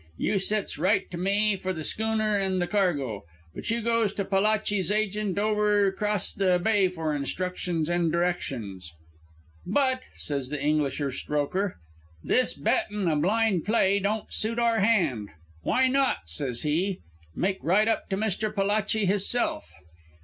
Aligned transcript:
You 0.17 0.39
sets 0.39 0.79
right 0.79 1.05
to 1.11 1.17
me 1.19 1.55
for 1.55 1.73
the 1.73 1.83
schooner 1.83 2.35
and 2.35 2.59
the 2.59 2.65
cargo. 2.65 3.21
But 3.53 3.69
you 3.69 3.81
goes 3.83 4.11
to 4.13 4.25
Palachi's 4.25 4.91
agent 4.91 5.37
over 5.37 5.91
'crost 5.91 6.39
the 6.39 6.57
bay 6.57 6.87
for 6.87 7.15
instructions 7.15 7.87
and 7.87 8.11
directions.' 8.11 8.89
"'But,' 9.63 10.01
says 10.15 10.49
the 10.49 10.57
Englisher, 10.59 11.11
Strokher, 11.11 11.73
'this 12.23 12.55
bettin' 12.55 13.07
a 13.07 13.15
blind 13.15 13.63
play 13.63 13.99
don't 13.99 14.33
suit 14.33 14.57
our 14.57 14.79
hand. 14.79 15.29
Why 15.61 15.87
not' 15.87 16.27
says 16.27 16.63
he, 16.63 16.97
'make 17.35 17.59
right 17.63 17.87
up 17.87 18.09
to 18.09 18.17
Mister 18.17 18.51
Palachi 18.51 19.05
hisself?' 19.05 19.71